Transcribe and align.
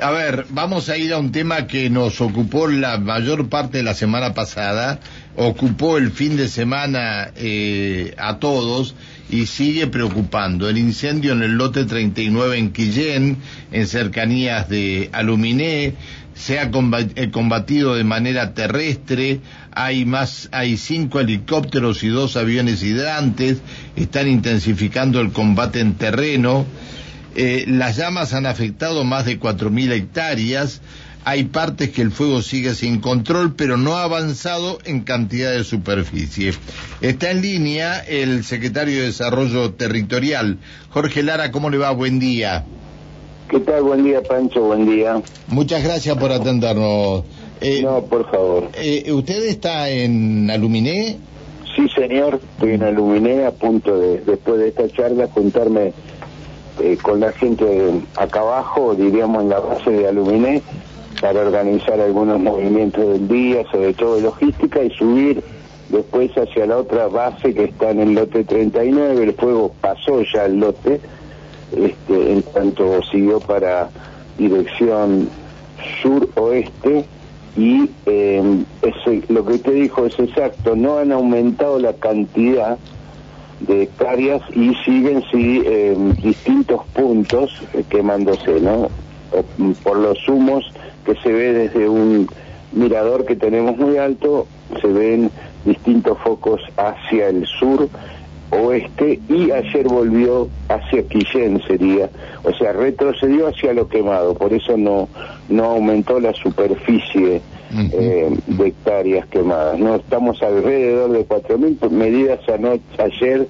A 0.00 0.10
ver, 0.10 0.46
vamos 0.50 0.88
a 0.88 0.96
ir 0.98 1.12
a 1.12 1.18
un 1.18 1.30
tema 1.30 1.68
que 1.68 1.88
nos 1.88 2.20
ocupó 2.20 2.66
la 2.66 2.98
mayor 2.98 3.48
parte 3.48 3.78
de 3.78 3.84
la 3.84 3.94
semana 3.94 4.34
pasada, 4.34 4.98
ocupó 5.36 5.98
el 5.98 6.10
fin 6.10 6.36
de 6.36 6.48
semana 6.48 7.30
eh, 7.36 8.12
a 8.18 8.40
todos 8.40 8.96
y 9.30 9.46
sigue 9.46 9.86
preocupando. 9.86 10.68
El 10.68 10.78
incendio 10.78 11.32
en 11.32 11.44
el 11.44 11.52
lote 11.52 11.84
39 11.84 12.58
en 12.58 12.72
Quillén, 12.72 13.36
en 13.70 13.86
cercanías 13.86 14.68
de 14.68 15.10
Aluminé, 15.12 15.94
se 16.34 16.58
ha 16.58 16.70
eh, 17.14 17.30
combatido 17.30 17.94
de 17.94 18.02
manera 18.02 18.52
terrestre, 18.52 19.40
hay 19.70 20.04
más, 20.04 20.48
hay 20.50 20.76
cinco 20.76 21.20
helicópteros 21.20 22.02
y 22.02 22.08
dos 22.08 22.36
aviones 22.36 22.82
hidrantes, 22.82 23.62
están 23.94 24.26
intensificando 24.26 25.20
el 25.20 25.30
combate 25.30 25.78
en 25.78 25.94
terreno, 25.94 26.66
eh, 27.34 27.64
las 27.66 27.96
llamas 27.96 28.32
han 28.34 28.46
afectado 28.46 29.04
más 29.04 29.26
de 29.26 29.40
4.000 29.40 29.92
hectáreas. 29.92 30.80
Hay 31.26 31.44
partes 31.44 31.90
que 31.90 32.02
el 32.02 32.10
fuego 32.10 32.42
sigue 32.42 32.74
sin 32.74 33.00
control, 33.00 33.54
pero 33.54 33.78
no 33.78 33.96
ha 33.96 34.04
avanzado 34.04 34.78
en 34.84 35.00
cantidad 35.00 35.52
de 35.52 35.64
superficie. 35.64 36.52
Está 37.00 37.30
en 37.30 37.40
línea 37.40 38.00
el 38.00 38.44
secretario 38.44 39.00
de 39.00 39.06
Desarrollo 39.06 39.72
Territorial, 39.72 40.58
Jorge 40.90 41.22
Lara. 41.22 41.50
¿Cómo 41.50 41.70
le 41.70 41.78
va? 41.78 41.92
Buen 41.92 42.18
día. 42.18 42.66
¿Qué 43.48 43.60
tal? 43.60 43.82
Buen 43.84 44.04
día, 44.04 44.22
Pancho. 44.22 44.62
Buen 44.62 44.86
día. 44.86 45.22
Muchas 45.48 45.82
gracias 45.82 46.16
por 46.18 46.30
atendernos. 46.30 47.24
Eh, 47.60 47.80
no, 47.82 48.02
por 48.04 48.30
favor. 48.30 48.68
Eh, 48.74 49.10
¿Usted 49.10 49.44
está 49.44 49.88
en 49.88 50.50
Aluminé? 50.50 51.16
Sí, 51.74 51.88
señor. 51.88 52.40
Estoy 52.54 52.72
en 52.72 52.82
Aluminé 52.82 53.46
a 53.46 53.50
punto 53.50 53.98
de, 53.98 54.20
después 54.20 54.58
de 54.58 54.68
esta 54.68 54.88
charla, 54.90 55.28
juntarme 55.28 55.92
eh, 56.80 56.96
con 57.00 57.20
la 57.20 57.32
gente 57.32 57.92
acá 58.16 58.40
abajo, 58.40 58.94
diríamos 58.94 59.42
en 59.42 59.48
la 59.50 59.60
base 59.60 59.90
de 59.90 60.08
Aluminé, 60.08 60.62
para 61.20 61.40
organizar 61.40 62.00
algunos 62.00 62.40
movimientos 62.40 63.06
del 63.06 63.28
día, 63.28 63.64
sobre 63.70 63.94
todo 63.94 64.20
logística, 64.20 64.82
y 64.82 64.90
subir 64.90 65.42
después 65.88 66.30
hacia 66.36 66.66
la 66.66 66.78
otra 66.78 67.06
base 67.06 67.54
que 67.54 67.64
está 67.64 67.90
en 67.90 68.00
el 68.00 68.14
lote 68.14 68.44
39. 68.44 69.22
El 69.22 69.34
fuego 69.34 69.72
pasó 69.80 70.22
ya 70.22 70.46
el 70.46 70.60
lote, 70.60 71.00
este, 71.76 72.32
en 72.32 72.42
cuanto 72.42 73.02
siguió 73.04 73.40
para 73.40 73.88
dirección 74.36 75.28
sur-oeste 76.02 77.04
y 77.56 77.88
eh, 78.06 78.64
lo 79.28 79.44
que 79.44 79.52
usted 79.54 79.74
dijo 79.74 80.06
es 80.06 80.18
exacto, 80.18 80.74
no 80.74 80.98
han 80.98 81.12
aumentado 81.12 81.78
la 81.78 81.92
cantidad 81.92 82.78
de 83.60 83.82
hectáreas 83.82 84.42
y 84.54 84.74
siguen 84.84 85.22
sí 85.30 85.62
en 85.64 86.14
distintos 86.16 86.82
puntos 86.92 87.62
eh, 87.72 87.84
quemándose, 87.88 88.60
¿no? 88.60 88.88
Por 89.82 89.98
los 89.98 90.28
humos 90.28 90.64
que 91.04 91.14
se 91.16 91.32
ve 91.32 91.52
desde 91.52 91.88
un 91.88 92.28
mirador 92.72 93.24
que 93.24 93.36
tenemos 93.36 93.76
muy 93.76 93.96
alto, 93.96 94.46
se 94.80 94.88
ven 94.88 95.30
distintos 95.64 96.18
focos 96.18 96.60
hacia 96.76 97.28
el 97.28 97.46
sur, 97.46 97.88
oeste 98.50 99.20
y 99.28 99.50
ayer 99.50 99.88
volvió 99.88 100.48
hacia 100.68 101.02
Quillén 101.02 101.60
sería, 101.66 102.08
o 102.44 102.52
sea, 102.54 102.72
retrocedió 102.72 103.48
hacia 103.48 103.72
lo 103.72 103.88
quemado, 103.88 104.34
por 104.34 104.52
eso 104.52 104.76
no, 104.76 105.08
no 105.48 105.64
aumentó 105.64 106.20
la 106.20 106.32
superficie 106.34 107.40
eh, 107.92 108.30
de 108.46 108.66
hectáreas 108.66 109.26
quemadas. 109.26 109.78
No 109.78 109.96
estamos 109.96 110.42
alrededor 110.42 111.12
de 111.12 111.26
4.000 111.26 111.90
medidas 111.90 112.40
anoche, 112.48 112.82
ayer 112.98 113.48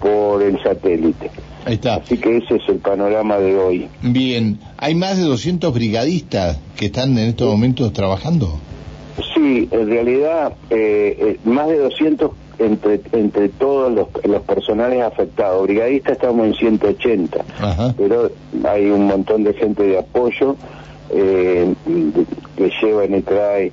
por 0.00 0.42
el 0.42 0.62
satélite. 0.62 1.30
Ahí 1.64 1.74
está. 1.74 1.96
Así 1.96 2.16
que 2.18 2.36
ese 2.36 2.56
es 2.56 2.68
el 2.68 2.78
panorama 2.78 3.38
de 3.38 3.56
hoy. 3.56 3.88
Bien, 4.02 4.58
¿hay 4.78 4.94
más 4.94 5.16
de 5.16 5.24
200 5.24 5.74
brigadistas 5.74 6.58
que 6.76 6.86
están 6.86 7.18
en 7.18 7.28
estos 7.28 7.50
momentos 7.50 7.92
trabajando? 7.92 8.60
Sí, 9.34 9.68
en 9.70 9.88
realidad 9.88 10.52
eh, 10.70 11.16
eh, 11.18 11.38
más 11.44 11.68
de 11.68 11.78
200 11.78 12.30
entre 12.58 13.00
entre 13.12 13.48
todos 13.50 13.92
los, 13.92 14.08
los 14.24 14.42
personales 14.42 15.02
afectados. 15.02 15.62
Brigadistas 15.64 16.12
estamos 16.12 16.46
en 16.46 16.54
180, 16.54 17.44
pero 17.98 18.30
hay 18.64 18.86
un 18.86 19.06
montón 19.06 19.44
de 19.44 19.52
gente 19.54 19.82
de 19.82 19.98
apoyo 19.98 20.56
eh, 21.10 21.74
que 22.56 22.70
llevan 22.82 23.14
y 23.14 23.22
trae 23.22 23.72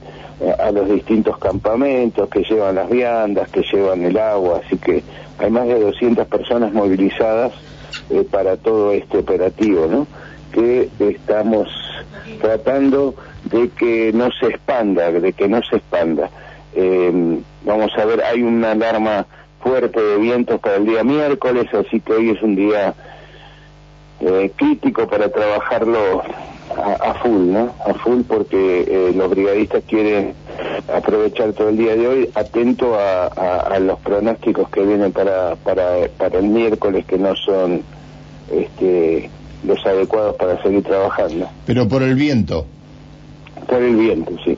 a 0.59 0.71
los 0.71 0.89
distintos 0.89 1.37
campamentos, 1.37 2.29
que 2.29 2.43
llevan 2.43 2.75
las 2.75 2.89
viandas, 2.89 3.49
que 3.49 3.61
llevan 3.61 4.03
el 4.03 4.17
agua, 4.17 4.61
así 4.65 4.77
que 4.77 5.03
hay 5.37 5.49
más 5.49 5.67
de 5.67 5.79
200 5.79 6.27
personas 6.27 6.73
movilizadas 6.73 7.53
eh, 8.09 8.25
para 8.29 8.57
todo 8.57 8.91
este 8.91 9.19
operativo, 9.19 9.87
¿no? 9.87 10.07
Que 10.51 10.89
estamos 10.99 11.67
tratando 12.41 13.15
de 13.45 13.69
que 13.69 14.11
no 14.13 14.29
se 14.39 14.47
expanda, 14.47 15.11
de 15.11 15.33
que 15.33 15.47
no 15.47 15.61
se 15.63 15.77
expanda. 15.77 16.29
Eh, 16.75 17.39
vamos 17.65 17.91
a 17.97 18.05
ver, 18.05 18.23
hay 18.23 18.41
una 18.41 18.71
alarma 18.71 19.25
fuerte 19.61 20.01
de 20.01 20.17
vientos 20.17 20.59
para 20.59 20.75
el 20.75 20.85
día 20.85 21.03
miércoles, 21.03 21.67
así 21.73 21.99
que 21.99 22.13
hoy 22.13 22.29
es 22.31 22.41
un 22.41 22.55
día 22.55 22.93
eh, 24.19 24.51
crítico 24.55 25.07
para 25.07 25.29
trabajarlo 25.29 26.23
a, 26.69 27.13
full, 27.15 27.51
¿no? 27.51 27.73
A 27.85 27.93
full 27.93 28.21
porque 28.27 28.81
eh, 28.87 29.13
los 29.15 29.29
brigadistas 29.29 29.83
quieren 29.87 30.33
aprovechar 30.93 31.53
todo 31.53 31.69
el 31.69 31.77
día 31.77 31.95
de 31.95 32.07
hoy 32.07 32.29
atento 32.35 32.95
a, 32.97 33.79
los 33.79 33.99
pronósticos 33.99 34.69
que 34.69 34.81
vienen 34.81 35.11
para, 35.11 35.55
para, 35.55 36.07
para 36.17 36.39
el 36.39 36.47
miércoles 36.47 37.05
que 37.05 37.17
no 37.17 37.35
son 37.35 37.81
este, 38.51 39.29
los 39.65 39.85
adecuados 39.85 40.35
para 40.35 40.61
seguir 40.61 40.83
trabajando. 40.83 41.49
Pero 41.65 41.87
por 41.87 42.03
el 42.03 42.15
viento. 42.15 42.65
Por 43.67 43.81
el 43.81 43.95
viento, 43.95 44.33
sí. 44.45 44.57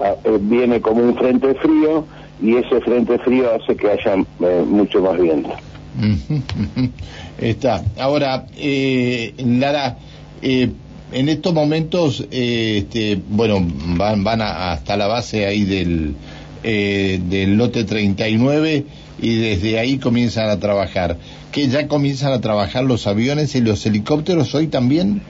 Ah, 0.00 0.14
eh, 0.24 0.38
viene 0.40 0.80
como 0.80 1.02
un 1.02 1.16
frente 1.16 1.54
frío 1.54 2.04
y 2.40 2.56
ese 2.56 2.80
frente 2.80 3.18
frío 3.18 3.50
hace 3.54 3.76
que 3.76 3.90
haya 3.90 4.14
eh, 4.14 4.64
mucho 4.66 5.00
más 5.00 5.18
viento. 5.20 5.50
Está. 7.38 7.82
Ahora, 7.98 8.46
eh, 8.56 9.34
Lara, 9.38 9.96
eh, 10.40 10.70
en 11.12 11.28
estos 11.28 11.52
momentos, 11.52 12.26
eh, 12.30 12.78
este, 12.78 13.20
bueno, 13.28 13.58
van, 13.96 14.24
van 14.24 14.42
hasta 14.42 14.96
la 14.96 15.06
base 15.06 15.46
ahí 15.46 15.64
del, 15.64 16.14
eh, 16.62 17.20
del 17.28 17.56
lote 17.56 17.84
39 17.84 18.84
y 19.20 19.38
desde 19.38 19.78
ahí 19.78 19.98
comienzan 19.98 20.50
a 20.50 20.58
trabajar. 20.58 21.16
¿Que 21.52 21.68
ya 21.68 21.86
comienzan 21.86 22.32
a 22.32 22.40
trabajar 22.40 22.84
los 22.84 23.06
aviones 23.06 23.54
y 23.54 23.60
los 23.60 23.84
helicópteros 23.84 24.54
hoy 24.54 24.68
también? 24.68 25.22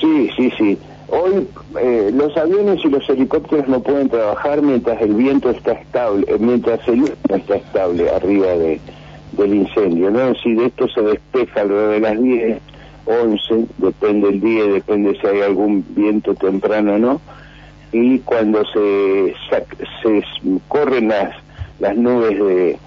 Sí, 0.00 0.30
sí, 0.36 0.50
sí. 0.56 0.78
Hoy 1.08 1.48
eh, 1.80 2.10
los 2.12 2.36
aviones 2.36 2.84
y 2.84 2.88
los 2.88 3.08
helicópteros 3.08 3.66
no 3.66 3.80
pueden 3.80 4.08
trabajar 4.08 4.62
mientras 4.62 5.00
el 5.02 5.14
viento 5.14 5.50
está 5.50 5.72
estable, 5.72 6.26
mientras 6.38 6.86
el 6.86 6.96
viento 6.96 7.34
está 7.34 7.56
estable 7.56 8.10
arriba 8.10 8.48
de, 8.48 8.80
del 9.32 9.54
incendio. 9.54 10.10
¿no? 10.10 10.34
Si 10.36 10.52
de 10.54 10.66
esto 10.66 10.86
se 10.88 11.02
despeja 11.02 11.62
alrededor 11.62 11.94
de 11.94 12.00
las 12.00 12.22
10, 12.22 12.58
11, 13.08 13.66
depende 13.78 14.28
el 14.28 14.40
día, 14.40 14.64
depende 14.66 15.18
si 15.20 15.26
hay 15.26 15.40
algún 15.40 15.84
viento 15.94 16.34
temprano 16.34 16.94
o 16.94 16.98
no, 16.98 17.20
y 17.92 18.18
cuando 18.20 18.64
se, 18.66 19.34
se 20.02 20.22
corren 20.68 21.08
las, 21.08 21.34
las 21.80 21.96
nubes 21.96 22.38
de, 22.38 22.78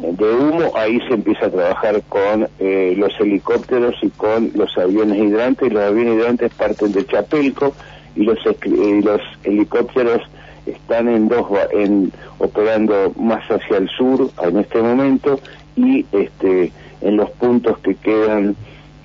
humo, 0.00 0.72
ahí 0.74 0.98
se 1.06 1.14
empieza 1.14 1.46
a 1.46 1.50
trabajar 1.50 2.02
con 2.08 2.48
eh, 2.58 2.94
los 2.96 3.12
helicópteros 3.20 3.94
y 4.02 4.10
con 4.10 4.50
los 4.54 4.76
aviones 4.76 5.18
hidrantes. 5.18 5.72
Los 5.72 5.82
aviones 5.84 6.18
hidrantes 6.18 6.52
parten 6.54 6.90
de 6.90 7.06
Chapelco 7.06 7.72
y 8.16 8.24
los, 8.24 8.38
y 8.64 9.02
los 9.02 9.20
helicópteros 9.44 10.22
están 10.66 11.08
en 11.08 11.28
dos 11.28 11.46
en 11.72 12.12
operando 12.38 13.12
más 13.16 13.44
hacia 13.48 13.78
el 13.78 13.88
sur 13.88 14.30
en 14.42 14.58
este 14.58 14.80
momento 14.82 15.38
y 15.76 16.04
este 16.12 16.72
en 17.00 17.16
los 17.16 17.30
puntos 17.30 17.78
que 17.78 17.94
quedan 17.96 18.56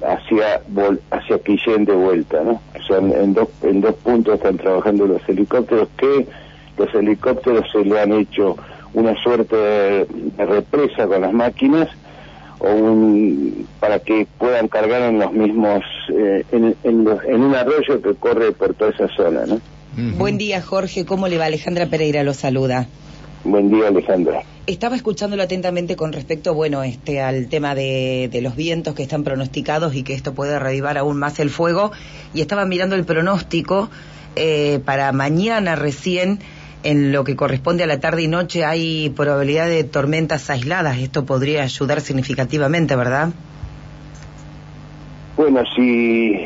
hacia 0.01 0.61
hacia 1.11 1.39
Quillén 1.39 1.85
de 1.85 1.93
vuelta, 1.93 2.43
¿no? 2.43 2.61
O 2.77 2.83
sea, 2.87 2.97
en, 2.97 3.33
dos 3.33 3.49
en 3.63 3.81
dos 3.81 3.95
puntos 3.95 4.35
están 4.35 4.57
trabajando 4.57 5.07
los 5.07 5.27
helicópteros 5.27 5.89
que 5.97 6.27
los 6.77 6.93
helicópteros 6.93 7.65
se 7.71 7.83
le 7.83 7.99
han 7.99 8.13
hecho 8.13 8.55
una 8.93 9.15
suerte 9.21 9.55
de, 9.55 10.07
represa 10.37 11.07
con 11.07 11.21
las 11.21 11.33
máquinas 11.33 11.89
o 12.59 12.71
un, 12.71 13.67
para 13.79 13.99
que 13.99 14.27
puedan 14.37 14.67
cargar 14.67 15.01
en 15.03 15.19
los 15.19 15.31
mismos 15.31 15.83
eh, 16.09 16.43
en, 16.51 16.75
en, 16.83 17.41
un 17.41 17.55
arroyo 17.55 18.01
que 18.01 18.15
corre 18.15 18.51
por 18.51 18.73
toda 18.73 18.91
esa 18.91 19.07
zona, 19.09 19.45
¿no? 19.45 19.59
Buen 20.17 20.37
día, 20.37 20.61
Jorge. 20.61 21.05
¿Cómo 21.05 21.27
le 21.27 21.39
va? 21.39 21.45
Alejandra 21.45 21.87
Pereira 21.87 22.21
lo 22.23 22.35
saluda. 22.35 22.87
Buen 23.43 23.71
día, 23.71 23.87
Alejandra. 23.87 24.43
Estaba 24.67 24.97
escuchándolo 24.97 25.43
atentamente 25.43 25.95
con 25.95 26.11
respecto, 26.11 26.53
bueno, 26.53 26.83
este, 26.83 27.21
al 27.21 27.47
tema 27.47 27.73
de, 27.73 28.29
los 28.43 28.57
vientos 28.57 28.95
que 28.95 29.03
están 29.03 29.23
pronosticados 29.23 29.95
y 29.95 30.03
que 30.03 30.13
esto 30.13 30.33
puede 30.33 30.59
revivar 30.59 30.97
aún 30.97 31.17
más 31.17 31.39
el 31.39 31.49
fuego. 31.49 31.93
Y 32.33 32.41
estaba 32.41 32.65
mirando 32.65 32.97
el 32.97 33.05
pronóstico 33.05 33.89
eh, 34.35 34.81
para 34.83 35.13
mañana 35.13 35.77
recién. 35.77 36.39
En 36.83 37.13
lo 37.13 37.23
que 37.23 37.37
corresponde 37.37 37.85
a 37.85 37.87
la 37.87 38.01
tarde 38.01 38.23
y 38.23 38.27
noche 38.27 38.65
hay 38.65 39.09
probabilidad 39.09 39.67
de 39.67 39.85
tormentas 39.85 40.49
aisladas. 40.49 40.97
Esto 40.97 41.25
podría 41.25 41.63
ayudar 41.63 42.01
significativamente, 42.01 42.97
¿verdad? 42.97 43.29
Bueno, 45.37 45.63
si, 45.77 46.45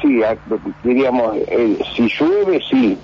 sí, 0.00 0.20
diríamos, 0.84 1.36
si 1.96 2.08
llueve, 2.08 2.60
sí, 2.70 2.96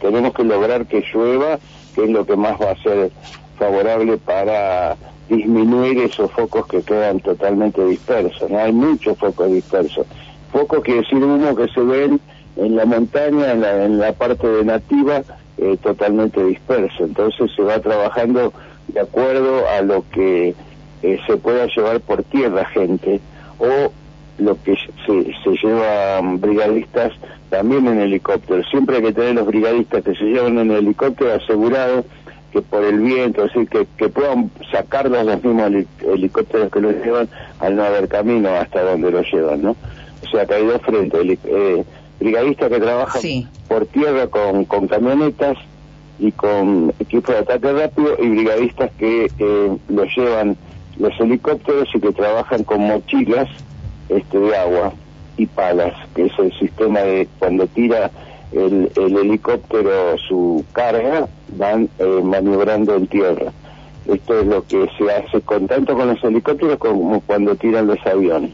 tenemos 0.00 0.34
que 0.34 0.42
lograr 0.42 0.86
que 0.86 1.04
llueva, 1.14 1.60
que 1.94 2.02
es 2.04 2.10
lo 2.10 2.26
que 2.26 2.36
más 2.36 2.60
va 2.60 2.72
a 2.72 2.82
ser 2.82 3.12
favorable 3.62 4.16
para 4.18 4.96
disminuir 5.28 5.98
esos 5.98 6.30
focos 6.32 6.66
que 6.66 6.82
quedan 6.82 7.20
totalmente 7.20 7.84
dispersos. 7.84 8.50
No 8.50 8.58
hay 8.58 8.72
muchos 8.72 9.16
focos 9.18 9.52
dispersos. 9.52 10.04
Focos 10.50 10.82
quiere 10.82 11.02
decir 11.02 11.18
humo 11.22 11.54
que 11.54 11.68
se 11.68 11.80
ven 11.80 12.20
en 12.56 12.74
la 12.76 12.84
montaña, 12.84 13.52
en 13.52 13.98
la, 13.98 14.12
parte 14.14 14.48
de 14.48 14.64
nativa, 14.64 15.22
eh, 15.58 15.76
totalmente 15.80 16.44
disperso. 16.44 17.04
Entonces 17.04 17.52
se 17.54 17.62
va 17.62 17.78
trabajando 17.78 18.52
de 18.88 19.00
acuerdo 19.00 19.68
a 19.68 19.80
lo 19.82 20.04
que 20.10 20.54
eh, 21.02 21.20
se 21.26 21.36
pueda 21.36 21.66
llevar 21.66 22.00
por 22.00 22.24
tierra 22.24 22.64
gente 22.64 23.20
o 23.58 23.92
lo 24.38 24.60
que 24.64 24.74
se, 25.06 25.32
se 25.44 25.66
llevan 25.66 26.40
brigadistas 26.40 27.12
también 27.48 27.86
en 27.86 28.00
helicóptero. 28.00 28.62
Siempre 28.64 28.96
hay 28.96 29.02
que 29.02 29.12
tener 29.12 29.36
los 29.36 29.46
brigadistas 29.46 30.02
que 30.02 30.14
se 30.16 30.24
llevan 30.24 30.58
en 30.58 30.72
helicóptero 30.72 31.34
asegurados 31.34 32.04
que 32.52 32.62
por 32.62 32.84
el 32.84 33.00
viento, 33.00 33.44
así 33.44 33.66
que, 33.66 33.86
que 33.96 34.08
puedan 34.08 34.50
sacarlos 34.70 35.24
los 35.24 35.42
mismos 35.42 35.72
helicópteros 36.02 36.70
que 36.70 36.80
los 36.80 36.94
llevan 36.96 37.28
al 37.58 37.76
no 37.76 37.84
haber 37.84 38.08
camino 38.08 38.50
hasta 38.50 38.82
donde 38.82 39.10
los 39.10 39.26
llevan, 39.32 39.62
¿no? 39.62 39.76
O 40.22 40.30
sea, 40.30 40.46
que 40.46 40.54
hay 40.54 40.66
dos 40.66 40.80
frentes, 40.82 41.38
eh, 41.44 41.84
brigadistas 42.20 42.70
que 42.70 42.80
trabajan 42.80 43.22
por 43.68 43.86
tierra 43.86 44.26
con, 44.28 44.64
con 44.66 44.86
camionetas 44.86 45.56
y 46.18 46.30
con 46.32 46.94
equipos 47.00 47.34
de 47.34 47.40
ataque 47.40 47.72
rápido 47.72 48.16
y 48.20 48.28
brigadistas 48.28 48.90
que 48.98 49.30
eh, 49.38 49.76
los 49.88 50.16
llevan 50.16 50.56
los 50.98 51.18
helicópteros 51.18 51.88
y 51.94 52.00
que 52.00 52.12
trabajan 52.12 52.64
con 52.64 52.82
mochilas 52.82 53.48
este 54.08 54.38
de 54.38 54.56
agua 54.56 54.92
y 55.36 55.46
palas, 55.46 55.94
que 56.14 56.26
es 56.26 56.32
el 56.38 56.52
sistema 56.58 57.00
de 57.00 57.26
cuando 57.38 57.66
tira 57.66 58.10
el, 58.52 58.90
helicóptero 58.96 60.16
su 60.28 60.64
carga, 60.72 61.28
van 61.56 61.88
eh, 61.98 62.20
maniobrando 62.22 62.96
en 62.96 63.06
tierra. 63.06 63.52
Esto 64.06 64.40
es 64.40 64.46
lo 64.46 64.66
que 64.66 64.88
se 64.98 65.10
hace 65.10 65.40
con 65.42 65.66
tanto 65.68 65.94
con 65.94 66.08
los 66.08 66.22
helicópteros 66.24 66.78
como 66.78 67.20
cuando 67.20 67.54
tiran 67.54 67.86
los 67.86 67.98
aviones. 68.06 68.50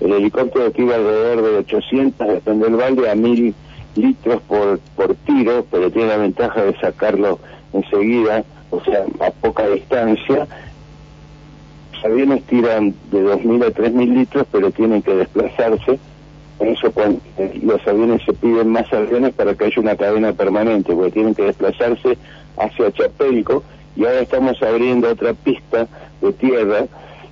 El 0.00 0.12
helicóptero 0.12 0.70
tira 0.72 0.96
alrededor 0.96 1.42
de 1.42 1.58
800, 1.58 2.26
depende 2.26 2.66
del 2.66 2.76
balde, 2.76 3.10
a 3.10 3.14
1000 3.14 3.54
litros 3.96 4.42
por, 4.42 4.78
por 4.96 5.14
tiro, 5.14 5.66
pero 5.70 5.90
tiene 5.90 6.08
la 6.08 6.16
ventaja 6.16 6.62
de 6.62 6.78
sacarlo 6.80 7.38
enseguida, 7.72 8.44
o 8.70 8.82
sea, 8.82 9.04
a 9.20 9.30
poca 9.30 9.68
distancia. 9.68 10.46
Los 11.92 12.04
aviones 12.04 12.42
tiran 12.44 12.94
de 13.10 13.22
2.000 13.22 13.66
a 13.66 13.70
3.000 13.70 14.14
litros, 14.14 14.46
pero 14.50 14.70
tienen 14.70 15.02
que 15.02 15.14
desplazarse 15.14 15.98
por 16.60 16.68
eso 16.68 16.92
cuando 16.92 17.20
los 17.62 17.88
aviones 17.88 18.20
se 18.26 18.34
piden 18.34 18.68
más 18.68 18.92
aviones 18.92 19.32
para 19.32 19.54
que 19.54 19.64
haya 19.64 19.80
una 19.80 19.96
cadena 19.96 20.34
permanente, 20.34 20.94
porque 20.94 21.10
tienen 21.10 21.34
que 21.34 21.44
desplazarse 21.44 22.18
hacia 22.58 22.92
Chapelco 22.92 23.64
y 23.96 24.04
ahora 24.04 24.20
estamos 24.20 24.62
abriendo 24.62 25.10
otra 25.10 25.32
pista 25.32 25.88
de 26.20 26.32
tierra 26.34 26.84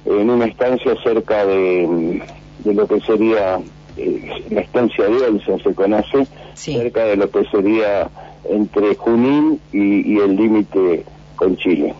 en 0.07 0.31
una 0.31 0.47
estancia 0.47 0.95
cerca 1.05 1.45
de, 1.45 2.23
lo 2.65 2.89
que 2.89 3.01
sería 3.01 3.61
eh, 3.99 4.45
la 4.49 4.63
estancia 4.63 5.05
de 5.05 5.61
se 5.63 5.75
conoce, 5.75 6.27
cerca 6.55 7.05
de 7.05 7.17
lo 7.17 7.31
que 7.31 7.45
sería 7.51 8.09
entre 8.49 8.95
Junín 8.95 9.61
y, 9.75 10.21
el 10.21 10.37
límite 10.37 11.05
con 11.37 11.55
Chile. 11.59 11.93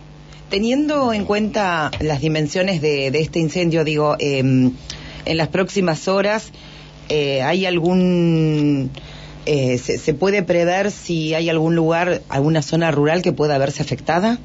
Teniendo 0.49 1.13
en 1.13 1.25
cuenta 1.25 1.91
las 2.01 2.21
dimensiones 2.21 2.81
de, 2.81 3.09
este 3.09 3.37
incendio, 3.37 3.83
digo, 3.83 4.15
em, 4.17 4.71
en 5.25 5.37
las 5.37 5.49
próximas 5.49 6.07
horas, 6.07 6.51
eh, 7.09 7.41
¿hay 7.41 7.65
algún... 7.65 8.91
Eh, 9.45 9.77
se, 9.79 10.13
puede 10.13 10.43
prever 10.43 10.91
si 10.91 11.33
hay 11.33 11.49
algún 11.49 11.75
lugar, 11.75 12.21
alguna 12.29 12.61
zona 12.61 12.91
rural 12.91 13.21
que 13.21 13.31
pueda 13.31 13.57
verse 13.57 13.81
afectada? 13.81 14.37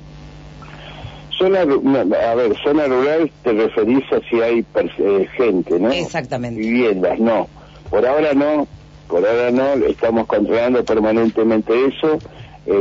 Zona, 1.37 1.61
a 1.61 2.35
ver, 2.35 2.57
zona 2.63 2.87
rural 2.87 3.31
te 3.43 3.53
referís 3.53 4.05
a 4.13 4.21
si 4.31 4.41
hay 4.41 4.65
eh, 4.99 5.29
gente, 5.37 5.79
¿no? 5.79 5.91
Exactamente. 5.91 6.61
Viviendas, 6.61 7.19
no. 7.19 7.49
Por 7.91 8.07
ahora 8.07 8.33
no, 8.33 8.67
por 9.09 9.27
ahora 9.27 9.51
no, 9.51 9.75
estamos 9.87 10.27
controlando 10.27 10.83
permanentemente 10.85 11.73
eso 11.87 12.19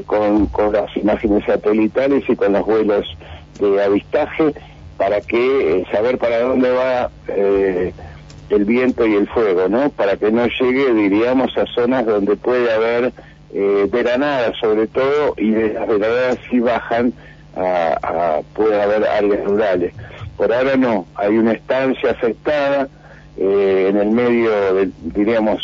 con, 0.05 0.45
con 0.47 0.71
las 0.71 0.95
imágenes 0.95 1.43
satelitales 1.45 2.23
y 2.29 2.35
con 2.37 2.53
los 2.53 2.65
vuelos 2.65 3.05
de 3.59 3.83
avistaje 3.83 4.53
para 4.97 5.21
que 5.21 5.85
saber 5.91 6.17
para 6.17 6.39
dónde 6.39 6.71
va 6.71 7.09
eh, 7.27 7.93
el 8.55 8.65
viento 8.65 9.05
y 9.05 9.15
el 9.15 9.27
fuego, 9.27 9.67
¿no? 9.67 9.89
Para 9.89 10.17
que 10.17 10.31
no 10.31 10.47
llegue, 10.47 10.93
diríamos, 10.93 11.57
a 11.57 11.65
zonas 11.67 12.05
donde 12.05 12.35
puede 12.35 12.71
haber 12.71 13.11
eh, 13.53 13.87
veranadas 13.91 14.57
sobre 14.57 14.87
todo 14.87 15.35
y 15.37 15.51
de 15.51 15.73
las 15.73 15.87
veranadas 15.87 16.39
sí 16.49 16.59
bajan 16.59 17.13
a, 17.55 18.41
puede 18.53 18.81
haber 18.81 19.03
áreas 19.05 19.45
rurales. 19.45 19.93
Por 20.37 20.51
ahora 20.51 20.75
no, 20.75 21.05
hay 21.15 21.37
una 21.37 21.51
estancia 21.51 22.11
afectada 22.11 22.87
eh, 23.37 23.87
en 23.89 23.97
el 23.97 24.09
medio, 24.09 24.51
diríamos, 25.03 25.61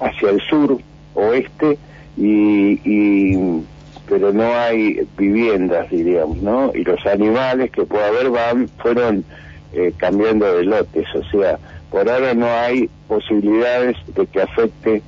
hacia 0.00 0.30
el 0.30 0.40
sur, 0.40 0.78
oeste, 1.14 1.78
y, 2.16 2.80
y, 2.84 3.62
pero 4.08 4.32
no 4.32 4.52
hay 4.52 5.06
viviendas, 5.16 5.88
diríamos, 5.90 6.38
¿no? 6.38 6.72
Y 6.74 6.82
los 6.84 7.04
animales 7.06 7.70
que 7.70 7.84
puede 7.84 8.04
haber 8.04 8.30
van, 8.30 8.68
fueron 8.78 9.24
eh, 9.72 9.92
cambiando 9.96 10.56
de 10.56 10.64
lotes, 10.64 11.06
o 11.14 11.24
sea, 11.30 11.58
por 11.94 12.10
ahora 12.10 12.34
no 12.34 12.48
hay 12.48 12.90
posibilidades 13.06 13.96
de 14.16 14.26
que 14.26 14.42
afecte 14.42 15.00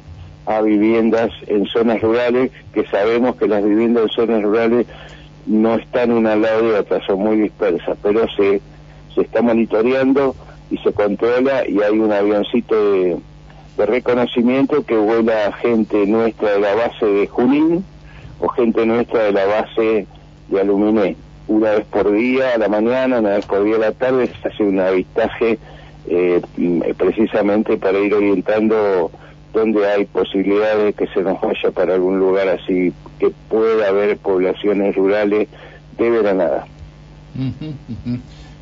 a 0.47 0.61
viviendas 0.61 1.33
en 1.49 1.67
zonas 1.67 2.00
rurales, 2.00 2.53
que 2.73 2.87
sabemos 2.87 3.35
que 3.35 3.49
las 3.49 3.65
viviendas 3.65 4.05
en 4.05 4.11
zonas 4.11 4.43
rurales 4.44 4.87
no 5.47 5.75
están 5.75 6.12
una 6.12 6.35
al 6.35 6.43
lado 6.43 6.62
de 6.62 6.79
otra, 6.79 7.05
son 7.05 7.19
muy 7.19 7.38
dispersas, 7.38 7.99
pero 8.00 8.29
se, 8.37 8.61
se 9.17 9.23
está 9.23 9.43
monitoreando 9.43 10.37
y 10.71 10.79
se 10.79 10.93
controla 10.93 11.69
y 11.69 11.83
hay 11.83 11.99
un 11.99 12.12
avioncito 12.12 12.93
de, 12.93 13.17
reconocimiento 13.79 14.87
que 14.87 14.97
vuela 14.97 15.50
gente 15.61 16.06
nuestra 16.06 16.53
de 16.53 16.61
la 16.61 16.75
base 16.77 17.05
de 17.05 17.27
Junín 17.27 17.85
o 18.39 18.47
gente 18.50 18.87
nuestra 18.87 19.25
de 19.25 19.32
la 19.32 19.44
base 19.44 20.06
de 20.47 20.61
Aluminé. 20.61 21.17
Una 21.49 21.73
vez 21.73 21.87
por 21.87 22.12
día 22.12 22.55
a 22.55 22.59
la 22.59 22.69
mañana, 22.69 23.19
una 23.19 23.31
vez 23.31 23.47
por 23.47 23.65
día 23.65 23.75
a 23.75 23.81
la 23.81 23.93
tarde 23.93 24.31
se 24.41 24.49
hace 24.49 24.62
un 24.62 24.79
avistaje 24.79 25.59
eh, 26.08 26.41
precisamente 26.97 27.76
para 27.76 27.99
ir 27.99 28.14
orientando 28.14 29.11
dónde 29.53 29.87
hay 29.87 30.05
posibilidades 30.05 30.94
que 30.94 31.06
se 31.08 31.23
nos 31.23 31.41
vaya 31.41 31.70
para 31.73 31.94
algún 31.94 32.19
lugar 32.19 32.49
así 32.49 32.93
que 33.19 33.31
pueda 33.48 33.89
haber 33.89 34.17
poblaciones 34.19 34.94
rurales 34.94 35.48
de 35.98 36.10
Granada. 36.10 36.67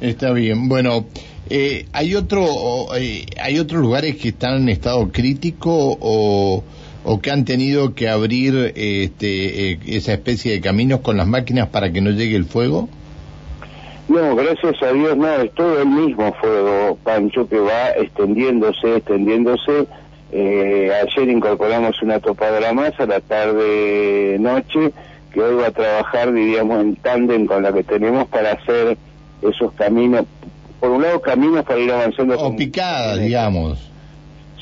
Está 0.01 0.33
bien. 0.33 0.69
Bueno, 0.69 1.07
eh, 1.51 1.87
hay 1.93 2.15
otro, 2.15 2.95
eh, 2.97 3.27
hay 3.41 3.59
otros 3.59 3.81
lugares 3.81 4.17
que 4.17 4.29
están 4.29 4.63
en 4.63 4.69
estado 4.69 5.11
crítico 5.13 5.97
o, 6.01 6.65
o 7.05 7.21
que 7.21 7.31
han 7.31 7.45
tenido 7.45 7.95
que 7.95 8.09
abrir 8.09 8.73
este, 8.77 9.73
eh, 9.73 9.79
esa 9.87 10.15
especie 10.15 10.53
de 10.53 10.61
caminos 10.61 11.01
con 11.01 11.17
las 11.17 11.27
máquinas 11.27 11.69
para 11.69 11.93
que 11.93 12.01
no 12.01 12.11
llegue 12.11 12.37
el 12.37 12.47
fuego. 12.47 12.89
No, 14.09 14.37
gracias 14.37 14.83
a 14.83 14.93
Dios 14.93 15.17
no, 15.17 15.29
es 15.37 15.53
todo 15.55 15.81
el 15.81 15.89
mismo 15.89 16.33
fuego, 16.35 16.99
Pancho, 17.03 17.49
que 17.49 17.59
va 17.59 17.91
extendiéndose, 17.91 18.97
extendiéndose. 18.97 19.87
Eh, 20.31 20.91
ayer 21.03 21.29
incorporamos 21.29 22.03
una 22.03 22.21
topadora 22.21 22.73
más 22.73 22.93
a 22.99 23.07
la 23.07 23.21
tarde-noche, 23.21 24.93
que 25.33 25.41
hoy 25.41 25.55
va 25.55 25.69
a 25.69 25.71
trabajar, 25.71 26.33
diríamos, 26.33 26.83
en 26.83 26.97
tándem 26.97 27.47
con 27.47 27.63
la 27.63 27.73
que 27.73 27.83
tenemos 27.83 28.29
para 28.29 28.53
hacer 28.53 28.99
esos 29.41 29.73
caminos, 29.73 30.27
por 30.81 30.91
un 30.91 31.03
lado 31.03 31.21
caminos 31.21 31.65
para 31.65 31.81
ir 31.81 31.91
avanzando. 31.91 32.39
O 32.39 32.55
picadas, 32.55 33.21
digamos. 33.21 33.91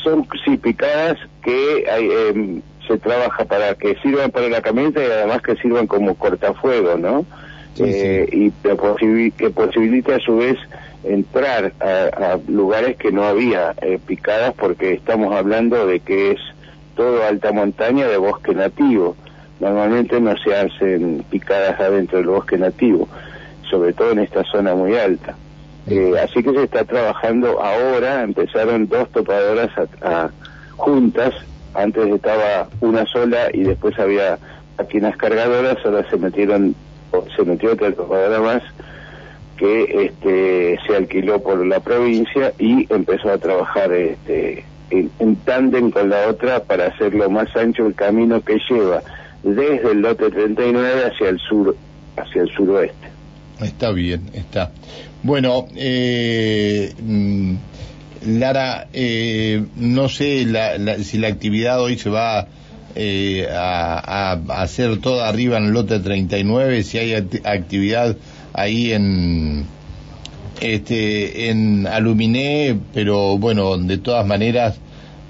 Son, 0.05 0.27
sí, 0.45 0.57
picadas 0.57 1.19
que 1.43 1.85
hay, 1.91 2.09
em, 2.29 2.63
se 2.87 2.99
trabaja 2.99 3.45
para 3.45 3.75
que 3.75 3.97
sirvan 4.03 4.31
para 4.31 4.49
la 4.49 4.61
camioneta 4.61 5.01
y 5.01 5.07
además 5.07 5.43
que 5.43 5.57
sirvan 5.57 5.87
como 5.87 6.15
cortafuego, 6.15 6.97
¿no? 6.97 7.25
Eh, 7.79 8.29
y 8.31 8.50
que 9.31 9.50
posibilita 9.50 10.17
a 10.17 10.21
su 10.21 10.37
vez 10.37 10.59
entrar 11.05 11.73
a, 11.81 12.38
lugares 12.47 12.97
que 12.97 13.11
no 13.11 13.25
había 13.25 13.75
eh, 13.81 13.99
picadas 14.05 14.55
porque 14.55 14.93
estamos 14.93 15.35
hablando 15.35 15.87
de 15.87 16.00
que 16.00 16.33
es 16.33 16.41
todo 16.97 17.25
alta 17.25 17.52
montaña 17.52 18.07
de 18.09 18.19
bosque 18.19 18.55
nativo. 18.55 19.17
Normalmente 19.61 20.21
no 20.21 20.37
se 20.37 20.55
hacen 20.55 21.25
picadas 21.31 21.81
adentro 21.81 22.19
del 22.19 22.29
bosque 22.29 22.59
nativo, 22.59 23.09
sobre 23.71 23.93
todo 23.93 24.12
en 24.12 24.21
esta 24.21 24.45
zona 24.45 24.75
muy 24.75 24.97
alta. 24.97 25.35
Eh, 25.87 26.12
así 26.23 26.43
que 26.43 26.52
se 26.52 26.64
está 26.64 26.85
trabajando 26.85 27.61
ahora, 27.61 28.23
empezaron 28.23 28.87
dos 28.87 29.09
topadoras 29.11 29.71
juntas, 30.76 31.35
antes 31.75 32.07
estaba 32.09 32.69
una 32.81 33.07
sola 33.07 33.49
y 33.52 33.62
después 33.62 33.99
había 33.99 34.38
máquinas 34.79 35.17
cargadoras, 35.17 35.79
ahora 35.85 36.09
se 36.09 36.17
metieron 36.19 36.75
se 37.37 37.45
metió 37.45 37.73
otra 37.73 37.92
topadora 37.92 38.40
más 38.40 38.62
que 39.57 40.07
este, 40.07 40.78
se 40.87 40.97
alquiló 40.97 41.40
por 41.42 41.64
la 41.64 41.81
provincia 41.81 42.52
y 42.59 42.92
empezó 42.92 43.31
a 43.31 43.38
trabajar 43.38 43.92
este, 43.92 44.64
en, 44.90 45.11
en 45.19 45.37
tándem 45.37 45.90
con 45.90 46.09
la 46.09 46.28
otra 46.28 46.64
para 46.64 46.87
hacerlo 46.87 47.31
más 47.31 47.54
ancho 47.57 47.87
el 47.87 47.95
camino 47.95 48.40
que 48.42 48.59
lleva 48.69 49.02
desde 49.42 49.92
el 49.92 50.00
lote 50.00 50.31
39 50.31 51.04
hacia 51.07 51.28
el 51.28 51.38
sur, 51.38 51.76
hacia 52.16 52.42
el 52.42 52.49
suroeste. 52.50 53.09
Está 53.61 53.92
bien, 53.92 54.31
está. 54.33 54.73
Bueno, 55.23 55.66
eh, 55.76 56.92
mm, 57.00 57.54
Lara, 58.26 58.88
eh, 58.92 59.64
no 59.76 60.09
sé 60.09 60.47
si 61.04 61.19
la 61.19 61.28
actividad 61.28 61.81
hoy 61.81 61.99
se 61.99 62.11
va 62.11 62.47
eh, 62.95 63.49
a, 63.51 64.33
a, 64.33 64.63
hacer 64.63 65.01
toda 65.01 65.29
arriba 65.29 65.59
en 65.59 65.73
lote 65.73 66.01
39, 66.01 66.83
si 66.83 66.99
hay 66.99 67.15
actividad 67.15 68.17
ahí 68.53 68.93
en 68.93 69.67
este 70.61 71.51
en 71.51 71.87
Aluminé, 71.87 72.79
pero 72.95 73.39
bueno, 73.39 73.77
de 73.79 73.99
todas 73.99 74.27
maneras, 74.27 74.79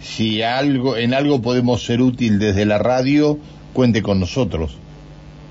si 0.01 0.43
algo 0.43 0.97
en 0.97 1.15
algo 1.15 1.41
podemos 1.41 1.85
ser 1.85 2.03
útil 2.03 2.39
desde 2.39 2.67
la 2.67 2.79
radio, 2.79 3.39
cuente 3.73 4.03
con 4.03 4.21
nosotros. 4.21 4.79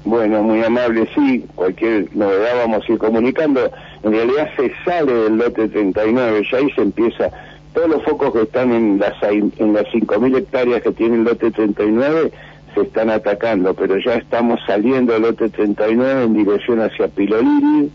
Bueno, 0.03 0.41
muy 0.41 0.63
amable, 0.63 1.07
sí, 1.13 1.45
cualquier 1.53 2.15
novedad 2.15 2.57
vamos 2.57 2.83
a 2.87 2.91
ir 2.91 2.97
comunicando. 2.97 3.71
En 4.03 4.11
realidad 4.11 4.49
se 4.55 4.71
sale 4.83 5.13
del 5.13 5.37
lote 5.37 5.67
39, 5.67 6.43
ya 6.51 6.57
ahí 6.57 6.71
se 6.75 6.81
empieza. 6.81 7.29
Todos 7.73 7.89
los 7.89 8.03
focos 8.03 8.33
que 8.33 8.41
están 8.41 8.71
en 8.71 8.99
las, 8.99 9.21
en 9.23 9.73
las 9.73 9.85
5.000 9.85 10.37
hectáreas 10.37 10.81
que 10.81 10.91
tiene 10.91 11.15
el 11.15 11.23
lote 11.23 11.51
39 11.51 12.31
se 12.73 12.81
están 12.81 13.09
atacando, 13.09 13.73
pero 13.73 13.97
ya 13.97 14.15
estamos 14.15 14.59
saliendo 14.65 15.13
del 15.13 15.23
lote 15.23 15.49
39 15.49 16.23
en 16.23 16.33
dirección 16.33 16.81
hacia 16.81 17.07
Pilolini, 17.07 17.89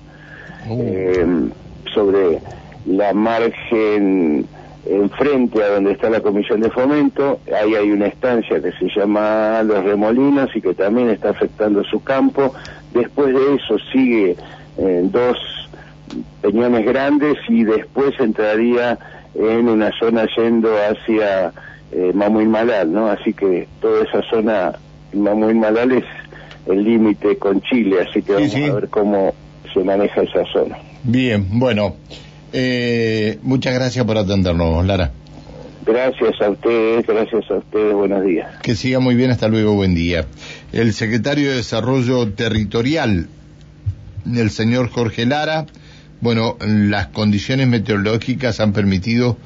oh. 0.69 0.79
eh, 0.79 1.27
sobre 1.95 2.41
la 2.87 3.13
margen 3.13 4.47
enfrente 4.89 5.63
a 5.63 5.69
donde 5.71 5.93
está 5.93 6.09
la 6.11 6.21
comisión 6.21 6.61
de 6.61 6.71
fomento, 6.71 7.41
ahí 7.61 7.75
hay 7.75 7.91
una 7.91 8.07
estancia 8.07 8.61
que 8.61 8.73
se 8.73 8.89
llama 8.89 9.63
Los 9.63 9.85
Remolinos 9.85 10.55
y 10.55 10.61
que 10.61 10.75
también 10.75 11.11
está 11.11 11.31
afectando 11.31 11.83
su 11.85 12.03
campo. 12.03 12.55
Después 12.93 13.35
de 13.35 13.55
eso 13.57 13.79
sigue 13.93 14.37
eh, 14.79 15.01
dos 15.05 15.37
peñones 16.41 16.87
grandes 16.87 17.37
y 17.49 17.65
después 17.65 18.19
entraría 18.21 18.99
en 19.39 19.69
una 19.69 19.91
zona 19.99 20.27
yendo 20.37 20.71
hacia 20.77 21.53
eh, 21.93 22.13
Mamuy 22.15 22.47
Malal, 22.47 22.93
¿no? 22.93 23.09
Así 23.09 23.33
que 23.33 23.69
toda 23.81 24.05
esa 24.05 24.23
zona, 24.31 24.73
Mamuy 25.13 25.55
Malal 25.55 25.93
es 25.93 26.05
el 26.67 26.83
límite 26.83 27.37
con 27.39 27.61
Chile, 27.63 27.99
así 28.09 28.23
que 28.23 28.33
vamos 28.33 28.55
a 28.55 28.75
ver 28.75 28.89
cómo 28.89 29.35
se 29.73 29.85
maneja 29.85 30.23
esa 30.23 30.45
zona. 30.53 30.77
Bien, 31.03 31.47
bueno. 31.51 31.97
Eh, 32.53 33.39
muchas 33.43 33.75
gracias 33.75 34.05
por 34.05 34.17
atendernos, 34.17 34.85
Lara. 34.87 35.11
Gracias 35.85 36.41
a 36.41 36.51
ustedes, 36.51 37.07
gracias 37.07 37.49
a 37.51 37.55
ustedes, 37.55 37.95
buenos 37.95 38.25
días. 38.25 38.61
Que 38.63 38.75
siga 38.75 38.99
muy 38.99 39.15
bien, 39.15 39.31
hasta 39.31 39.47
luego, 39.47 39.75
buen 39.75 39.95
día. 39.95 40.27
El 40.73 40.93
secretario 40.93 41.51
de 41.51 41.57
Desarrollo 41.57 42.29
Territorial, 42.33 43.29
el 44.27 44.51
señor 44.51 44.91
Jorge 44.91 45.27
Lara, 45.27 45.67
bueno, 46.21 46.57
las 46.61 47.09
condiciones 47.09 47.69
meteorológicas 47.69 48.61
han 48.61 48.73
permitido 48.73 49.39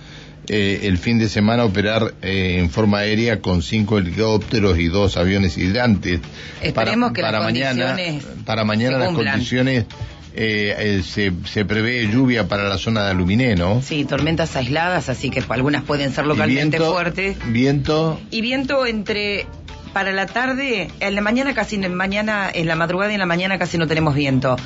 eh, 0.48 0.80
el 0.84 0.98
fin 0.98 1.18
de 1.18 1.28
semana 1.28 1.64
operar 1.64 2.14
eh, 2.22 2.56
en 2.58 2.70
forma 2.70 2.98
aérea 2.98 3.40
con 3.40 3.62
cinco 3.62 3.98
helicópteros 3.98 4.78
y 4.78 4.88
dos 4.88 5.16
aviones 5.16 5.58
hidrantes. 5.58 6.20
Esperemos 6.62 7.12
que 7.12 7.22
para 7.22 7.40
mañana, 7.40 7.96
para 8.44 8.64
mañana 8.64 8.98
las 8.98 9.12
condiciones 9.12 9.84
eh, 10.32 10.74
eh, 10.78 11.02
se, 11.02 11.32
se, 11.44 11.64
prevé 11.64 12.06
lluvia 12.06 12.46
para 12.46 12.68
la 12.68 12.78
zona 12.78 13.04
de 13.04 13.10
Aluminé, 13.10 13.56
¿no? 13.56 13.82
Sí, 13.82 14.04
tormentas 14.04 14.54
aisladas, 14.54 15.08
así 15.08 15.28
que 15.28 15.42
algunas 15.48 15.82
pueden 15.82 16.12
ser 16.12 16.26
localmente 16.26 16.78
fuertes. 16.78 17.36
Viento. 17.46 18.20
Y 18.30 18.40
viento 18.40 18.86
entre 18.86 19.46
para 19.92 20.12
la 20.12 20.26
tarde, 20.26 20.88
en 21.00 21.14
la 21.16 21.20
mañana 21.20 21.52
casi, 21.52 21.76
en 21.76 21.94
mañana, 21.94 22.48
en 22.52 22.68
la 22.68 22.76
madrugada 22.76 23.10
y 23.10 23.14
en 23.14 23.20
la 23.20 23.26
mañana 23.26 23.58
casi 23.58 23.76
no 23.76 23.88
tenemos 23.88 24.14
viento. 24.14 24.56